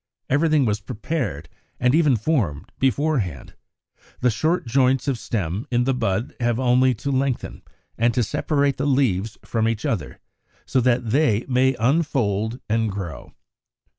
[0.31, 1.47] Everything was prepared,
[1.79, 3.53] and even formed, beforehand:
[4.19, 7.61] the short joints of stem in the bud have only to lengthen,
[7.99, 10.19] and to separate the leaves from each other
[10.65, 13.35] so that they may unfold and grow.